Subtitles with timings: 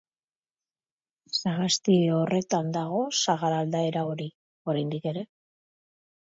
[1.39, 4.29] Sagasti horretan dago sagar aldaera hori,
[4.75, 5.29] oraindik ere.